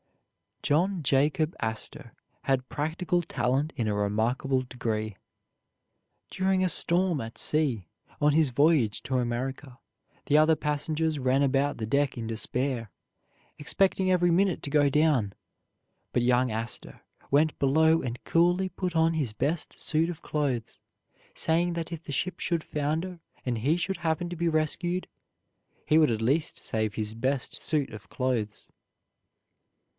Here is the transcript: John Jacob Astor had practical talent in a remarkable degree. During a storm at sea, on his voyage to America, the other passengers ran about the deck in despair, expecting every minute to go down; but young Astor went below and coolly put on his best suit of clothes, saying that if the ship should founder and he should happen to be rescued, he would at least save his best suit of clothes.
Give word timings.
John 0.63 1.01
Jacob 1.03 1.55
Astor 1.59 2.13
had 2.43 2.69
practical 2.69 3.21
talent 3.21 3.71
in 3.75 3.87
a 3.87 3.93
remarkable 3.95 4.61
degree. 4.61 5.15
During 6.31 6.63
a 6.63 6.69
storm 6.69 7.19
at 7.21 7.37
sea, 7.39 7.87
on 8.19 8.33
his 8.33 8.49
voyage 8.49 9.03
to 9.03 9.17
America, 9.17 9.79
the 10.27 10.37
other 10.37 10.55
passengers 10.55 11.17
ran 11.19 11.41
about 11.43 11.77
the 11.77 11.85
deck 11.87 12.15
in 12.17 12.25
despair, 12.27 12.91
expecting 13.59 14.11
every 14.11 14.29
minute 14.31 14.61
to 14.63 14.69
go 14.71 14.89
down; 14.89 15.33
but 16.13 16.23
young 16.23 16.51
Astor 16.51 17.01
went 17.29 17.57
below 17.59 18.01
and 18.01 18.23
coolly 18.23 18.69
put 18.69 18.95
on 18.95 19.13
his 19.13 19.33
best 19.33 19.79
suit 19.79 20.09
of 20.09 20.21
clothes, 20.23 20.79
saying 21.35 21.73
that 21.73 21.91
if 21.91 22.03
the 22.03 22.11
ship 22.11 22.39
should 22.39 22.63
founder 22.63 23.19
and 23.45 23.59
he 23.59 23.77
should 23.77 23.97
happen 23.97 24.29
to 24.29 24.35
be 24.35 24.47
rescued, 24.49 25.07
he 25.85 25.99
would 25.99 26.09
at 26.11 26.21
least 26.21 26.59
save 26.63 26.95
his 26.95 27.13
best 27.13 27.61
suit 27.61 27.91
of 27.91 28.09
clothes. 28.09 28.67